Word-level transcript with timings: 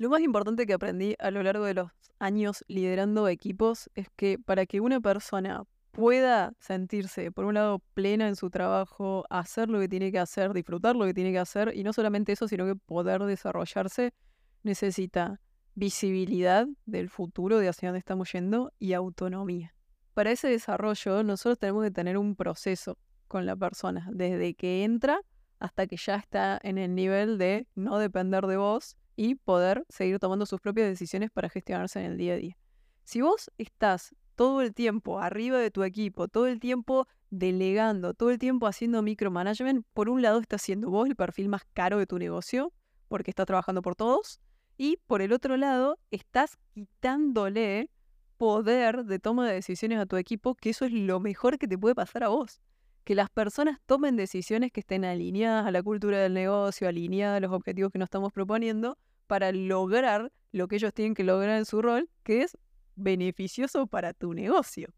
Lo 0.00 0.08
más 0.08 0.22
importante 0.22 0.64
que 0.64 0.72
aprendí 0.72 1.14
a 1.18 1.30
lo 1.30 1.42
largo 1.42 1.66
de 1.66 1.74
los 1.74 1.90
años 2.18 2.64
liderando 2.68 3.28
equipos 3.28 3.90
es 3.94 4.08
que 4.16 4.38
para 4.38 4.64
que 4.64 4.80
una 4.80 4.98
persona 4.98 5.64
pueda 5.90 6.54
sentirse, 6.58 7.30
por 7.30 7.44
un 7.44 7.52
lado, 7.52 7.82
plena 7.92 8.26
en 8.26 8.34
su 8.34 8.48
trabajo, 8.48 9.26
hacer 9.28 9.68
lo 9.68 9.78
que 9.78 9.90
tiene 9.90 10.10
que 10.10 10.18
hacer, 10.18 10.54
disfrutar 10.54 10.96
lo 10.96 11.04
que 11.04 11.12
tiene 11.12 11.32
que 11.32 11.38
hacer, 11.38 11.76
y 11.76 11.84
no 11.84 11.92
solamente 11.92 12.32
eso, 12.32 12.48
sino 12.48 12.64
que 12.64 12.76
poder 12.76 13.24
desarrollarse, 13.24 14.14
necesita 14.62 15.38
visibilidad 15.74 16.66
del 16.86 17.10
futuro, 17.10 17.58
de 17.58 17.68
hacia 17.68 17.90
dónde 17.90 17.98
estamos 17.98 18.32
yendo, 18.32 18.72
y 18.78 18.94
autonomía. 18.94 19.74
Para 20.14 20.30
ese 20.30 20.48
desarrollo, 20.48 21.22
nosotros 21.24 21.58
tenemos 21.58 21.84
que 21.84 21.90
tener 21.90 22.16
un 22.16 22.36
proceso 22.36 22.96
con 23.28 23.44
la 23.44 23.54
persona, 23.54 24.08
desde 24.10 24.54
que 24.54 24.82
entra 24.82 25.20
hasta 25.58 25.86
que 25.86 25.98
ya 25.98 26.16
está 26.16 26.58
en 26.62 26.78
el 26.78 26.94
nivel 26.94 27.36
de 27.36 27.66
no 27.74 27.98
depender 27.98 28.46
de 28.46 28.56
vos 28.56 28.96
y 29.22 29.34
poder 29.34 29.84
seguir 29.90 30.18
tomando 30.18 30.46
sus 30.46 30.62
propias 30.62 30.88
decisiones 30.88 31.30
para 31.30 31.50
gestionarse 31.50 32.00
en 32.00 32.12
el 32.12 32.16
día 32.16 32.32
a 32.32 32.36
día. 32.38 32.56
Si 33.04 33.20
vos 33.20 33.50
estás 33.58 34.14
todo 34.34 34.62
el 34.62 34.72
tiempo 34.72 35.20
arriba 35.20 35.58
de 35.58 35.70
tu 35.70 35.82
equipo, 35.82 36.26
todo 36.26 36.46
el 36.46 36.58
tiempo 36.58 37.06
delegando, 37.28 38.14
todo 38.14 38.30
el 38.30 38.38
tiempo 38.38 38.66
haciendo 38.66 39.02
micromanagement, 39.02 39.84
por 39.92 40.08
un 40.08 40.22
lado 40.22 40.40
estás 40.40 40.62
siendo 40.62 40.88
vos 40.88 41.06
el 41.06 41.16
perfil 41.16 41.50
más 41.50 41.64
caro 41.74 41.98
de 41.98 42.06
tu 42.06 42.18
negocio, 42.18 42.72
porque 43.08 43.30
estás 43.30 43.44
trabajando 43.44 43.82
por 43.82 43.94
todos, 43.94 44.40
y 44.78 44.96
por 45.06 45.20
el 45.20 45.34
otro 45.34 45.58
lado 45.58 45.98
estás 46.10 46.56
quitándole 46.72 47.90
poder 48.38 49.04
de 49.04 49.18
toma 49.18 49.46
de 49.46 49.52
decisiones 49.52 49.98
a 49.98 50.06
tu 50.06 50.16
equipo, 50.16 50.54
que 50.54 50.70
eso 50.70 50.86
es 50.86 50.92
lo 50.92 51.20
mejor 51.20 51.58
que 51.58 51.68
te 51.68 51.76
puede 51.76 51.94
pasar 51.94 52.24
a 52.24 52.28
vos. 52.28 52.62
Que 53.04 53.14
las 53.14 53.28
personas 53.28 53.80
tomen 53.84 54.16
decisiones 54.16 54.72
que 54.72 54.80
estén 54.80 55.04
alineadas 55.04 55.66
a 55.66 55.70
la 55.72 55.82
cultura 55.82 56.16
del 56.16 56.32
negocio, 56.32 56.88
alineadas 56.88 57.36
a 57.36 57.40
los 57.40 57.52
objetivos 57.52 57.92
que 57.92 57.98
nos 57.98 58.06
estamos 58.06 58.32
proponiendo, 58.32 58.96
para 59.30 59.52
lograr 59.52 60.32
lo 60.50 60.66
que 60.66 60.74
ellos 60.74 60.92
tienen 60.92 61.14
que 61.14 61.22
lograr 61.22 61.56
en 61.56 61.64
su 61.64 61.80
rol, 61.80 62.10
que 62.24 62.42
es 62.42 62.58
beneficioso 62.96 63.86
para 63.86 64.12
tu 64.12 64.34
negocio. 64.34 64.92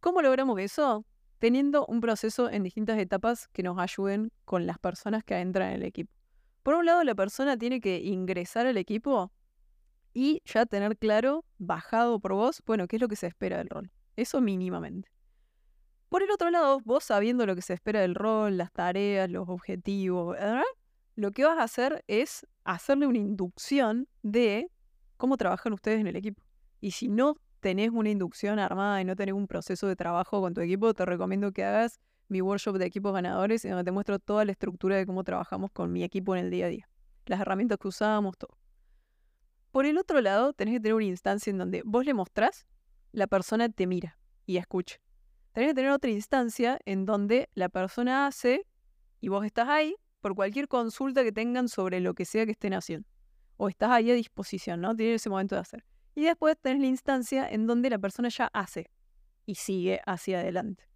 ¿Cómo 0.00 0.22
logramos 0.22 0.58
eso? 0.60 1.04
Teniendo 1.40 1.84
un 1.84 2.00
proceso 2.00 2.48
en 2.48 2.62
distintas 2.62 2.98
etapas 2.98 3.48
que 3.48 3.62
nos 3.62 3.78
ayuden 3.78 4.32
con 4.46 4.64
las 4.66 4.78
personas 4.78 5.24
que 5.24 5.36
entran 5.36 5.68
en 5.68 5.74
el 5.74 5.82
equipo. 5.82 6.10
Por 6.62 6.72
un 6.72 6.86
lado, 6.86 7.04
la 7.04 7.14
persona 7.14 7.58
tiene 7.58 7.82
que 7.82 7.98
ingresar 7.98 8.66
al 8.66 8.78
equipo 8.78 9.30
y 10.14 10.40
ya 10.46 10.64
tener 10.64 10.96
claro, 10.96 11.44
bajado 11.58 12.18
por 12.18 12.32
vos, 12.32 12.62
bueno, 12.64 12.88
qué 12.88 12.96
es 12.96 13.02
lo 13.02 13.08
que 13.08 13.16
se 13.16 13.26
espera 13.26 13.58
del 13.58 13.68
rol. 13.68 13.92
Eso 14.16 14.40
mínimamente. 14.40 15.10
Por 16.08 16.22
el 16.22 16.30
otro 16.30 16.48
lado, 16.48 16.80
vos 16.82 17.04
sabiendo 17.04 17.44
lo 17.44 17.54
que 17.54 17.60
se 17.60 17.74
espera 17.74 18.00
del 18.00 18.14
rol, 18.14 18.56
las 18.56 18.72
tareas, 18.72 19.28
los 19.30 19.46
objetivos, 19.50 20.32
¿verdad? 20.32 20.62
Lo 21.16 21.32
que 21.32 21.44
vas 21.44 21.58
a 21.58 21.64
hacer 21.64 22.04
es 22.06 22.46
hacerle 22.64 23.06
una 23.06 23.18
inducción 23.18 24.06
de 24.22 24.70
cómo 25.16 25.36
trabajan 25.38 25.72
ustedes 25.72 25.98
en 26.00 26.06
el 26.06 26.16
equipo. 26.16 26.42
Y 26.80 26.90
si 26.90 27.08
no 27.08 27.36
tenés 27.60 27.90
una 27.90 28.10
inducción 28.10 28.58
armada 28.58 29.00
y 29.00 29.04
no 29.04 29.16
tenés 29.16 29.34
un 29.34 29.48
proceso 29.48 29.88
de 29.88 29.96
trabajo 29.96 30.40
con 30.42 30.52
tu 30.52 30.60
equipo, 30.60 30.92
te 30.92 31.06
recomiendo 31.06 31.52
que 31.52 31.64
hagas 31.64 31.98
mi 32.28 32.42
workshop 32.42 32.76
de 32.76 32.86
equipos 32.86 33.14
ganadores 33.14 33.64
en 33.64 33.72
donde 33.72 33.84
te 33.84 33.92
muestro 33.92 34.18
toda 34.18 34.44
la 34.44 34.52
estructura 34.52 34.96
de 34.96 35.06
cómo 35.06 35.24
trabajamos 35.24 35.70
con 35.72 35.90
mi 35.90 36.04
equipo 36.04 36.36
en 36.36 36.44
el 36.44 36.50
día 36.50 36.66
a 36.66 36.68
día. 36.68 36.88
Las 37.24 37.40
herramientas 37.40 37.78
que 37.78 37.88
usamos, 37.88 38.36
todo. 38.36 38.56
Por 39.70 39.86
el 39.86 39.96
otro 39.96 40.20
lado, 40.20 40.52
tenés 40.52 40.74
que 40.74 40.80
tener 40.80 40.94
una 40.94 41.04
instancia 41.04 41.50
en 41.50 41.58
donde 41.58 41.82
vos 41.84 42.04
le 42.04 42.12
mostrás, 42.12 42.66
la 43.12 43.26
persona 43.26 43.68
te 43.70 43.86
mira 43.86 44.18
y 44.44 44.58
escucha. 44.58 44.96
Tenés 45.52 45.70
que 45.70 45.74
tener 45.74 45.90
otra 45.92 46.10
instancia 46.10 46.78
en 46.84 47.06
donde 47.06 47.48
la 47.54 47.70
persona 47.70 48.26
hace 48.26 48.66
y 49.20 49.28
vos 49.28 49.44
estás 49.46 49.68
ahí 49.68 49.96
por 50.20 50.34
cualquier 50.34 50.68
consulta 50.68 51.22
que 51.22 51.32
tengan 51.32 51.68
sobre 51.68 52.00
lo 52.00 52.14
que 52.14 52.24
sea 52.24 52.44
que 52.44 52.52
estén 52.52 52.74
haciendo. 52.74 53.08
O 53.56 53.68
estás 53.68 53.90
ahí 53.90 54.10
a 54.10 54.14
disposición, 54.14 54.80
¿no? 54.80 54.94
Tienes 54.94 55.22
ese 55.22 55.30
momento 55.30 55.54
de 55.54 55.60
hacer. 55.60 55.84
Y 56.14 56.24
después 56.24 56.56
tenés 56.60 56.80
la 56.80 56.86
instancia 56.86 57.48
en 57.48 57.66
donde 57.66 57.90
la 57.90 57.98
persona 57.98 58.28
ya 58.28 58.50
hace 58.52 58.90
y 59.44 59.54
sigue 59.54 60.00
hacia 60.06 60.40
adelante. 60.40 60.88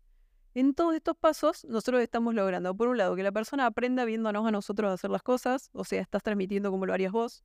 En 0.55 0.75
todos 0.75 0.95
estos 0.95 1.17
pasos, 1.17 1.65
nosotros 1.67 2.03
estamos 2.03 2.35
logrando, 2.35 2.75
por 2.75 2.89
un 2.89 2.99
lado, 2.99 3.15
que 3.15 3.23
la 3.23 3.31
persona 3.31 3.67
aprenda 3.67 4.05
viéndonos 4.05 4.47
a 4.47 4.51
nosotros 4.51 4.93
hacer 4.93 5.11
las 5.11 5.23
cosas, 5.23 5.71
o 5.73 5.85
sea, 5.85 6.01
estás 6.01 6.25
transmitiendo 6.25 6.73
como 6.73 6.87
lo 6.87 6.93
harías 6.93 7.13
vos. 7.13 7.45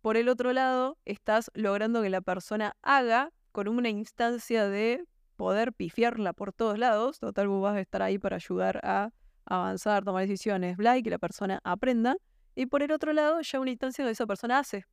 Por 0.00 0.16
el 0.16 0.28
otro 0.28 0.52
lado, 0.54 0.96
estás 1.04 1.50
logrando 1.52 2.00
que 2.00 2.08
la 2.08 2.22
persona 2.22 2.74
haga 2.80 3.30
con 3.52 3.68
una 3.68 3.90
instancia 3.90 4.68
de 4.68 5.04
poder 5.36 5.74
pifiarla 5.74 6.32
por 6.32 6.52
todos 6.52 6.78
lados. 6.78 7.18
Total, 7.18 7.46
vos 7.48 7.62
vas 7.62 7.76
a 7.76 7.80
estar 7.80 8.00
ahí 8.02 8.18
para 8.18 8.36
ayudar 8.36 8.80
a 8.84 9.10
avanzar, 9.46 10.04
tomar 10.04 10.22
decisiones, 10.22 10.76
bla, 10.76 10.98
y 10.98 11.02
que 11.02 11.10
la 11.10 11.18
persona 11.18 11.60
aprenda. 11.64 12.16
Y 12.54 12.66
por 12.66 12.82
el 12.82 12.92
otro 12.92 13.12
lado, 13.12 13.40
ya 13.40 13.60
una 13.60 13.70
instancia 13.70 14.04
donde 14.04 14.12
esa 14.12 14.26
persona 14.26 14.58
hace. 14.58 14.84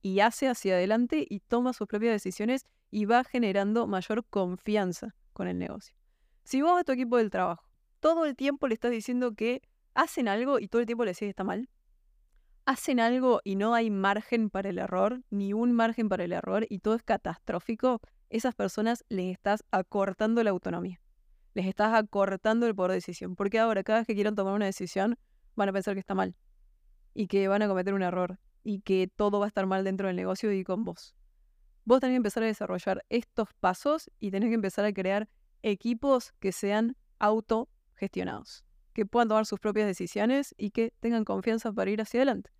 Y 0.00 0.20
hace 0.20 0.48
hacia 0.48 0.74
adelante 0.74 1.26
y 1.28 1.40
toma 1.40 1.72
sus 1.72 1.86
propias 1.86 2.12
decisiones 2.12 2.66
y 2.90 3.04
va 3.04 3.24
generando 3.24 3.86
mayor 3.86 4.24
confianza 4.28 5.14
con 5.32 5.48
el 5.48 5.58
negocio. 5.58 5.94
Si 6.44 6.60
vos 6.62 6.80
a 6.80 6.84
tu 6.84 6.92
equipo 6.92 7.18
del 7.18 7.30
trabajo 7.30 7.72
todo 8.02 8.24
el 8.24 8.34
tiempo 8.34 8.66
le 8.66 8.74
estás 8.74 8.90
diciendo 8.90 9.32
que 9.32 9.62
hacen 9.94 10.26
algo 10.26 10.58
y 10.58 10.66
todo 10.66 10.80
el 10.80 10.86
tiempo 10.86 11.04
le 11.04 11.12
decís 11.12 11.20
que 11.20 11.28
está 11.28 11.44
mal, 11.44 11.68
hacen 12.66 12.98
algo 12.98 13.40
y 13.44 13.54
no 13.54 13.74
hay 13.74 13.90
margen 13.90 14.50
para 14.50 14.70
el 14.70 14.78
error, 14.78 15.22
ni 15.30 15.52
un 15.52 15.72
margen 15.72 16.08
para 16.08 16.24
el 16.24 16.32
error 16.32 16.66
y 16.68 16.80
todo 16.80 16.96
es 16.96 17.04
catastrófico, 17.04 18.00
esas 18.28 18.56
personas 18.56 19.04
les 19.08 19.32
estás 19.32 19.62
acortando 19.70 20.42
la 20.42 20.50
autonomía 20.50 21.00
les 21.54 21.66
estás 21.66 21.94
acortando 21.94 22.66
el 22.66 22.74
poder 22.74 22.92
de 22.92 22.96
decisión. 22.96 23.36
Porque 23.36 23.58
ahora, 23.58 23.82
cada 23.82 24.00
vez 24.00 24.06
que 24.06 24.14
quieran 24.14 24.34
tomar 24.34 24.54
una 24.54 24.66
decisión, 24.66 25.18
van 25.54 25.68
a 25.68 25.72
pensar 25.72 25.94
que 25.94 26.00
está 26.00 26.14
mal. 26.14 26.34
Y 27.14 27.26
que 27.26 27.48
van 27.48 27.62
a 27.62 27.68
cometer 27.68 27.94
un 27.94 28.02
error. 28.02 28.38
Y 28.64 28.80
que 28.80 29.10
todo 29.14 29.40
va 29.40 29.46
a 29.46 29.48
estar 29.48 29.66
mal 29.66 29.84
dentro 29.84 30.06
del 30.06 30.16
negocio 30.16 30.52
y 30.52 30.64
con 30.64 30.84
vos. 30.84 31.14
Vos 31.84 32.00
tenés 32.00 32.14
que 32.14 32.18
empezar 32.18 32.42
a 32.44 32.46
desarrollar 32.46 33.04
estos 33.08 33.48
pasos 33.58 34.10
y 34.20 34.30
tenés 34.30 34.50
que 34.50 34.54
empezar 34.54 34.84
a 34.84 34.92
crear 34.92 35.28
equipos 35.62 36.32
que 36.38 36.52
sean 36.52 36.96
autogestionados. 37.18 38.64
Que 38.92 39.04
puedan 39.04 39.28
tomar 39.28 39.46
sus 39.46 39.58
propias 39.58 39.86
decisiones 39.86 40.54
y 40.56 40.70
que 40.70 40.92
tengan 41.00 41.24
confianza 41.24 41.72
para 41.72 41.90
ir 41.90 42.00
hacia 42.00 42.18
adelante. 42.18 42.50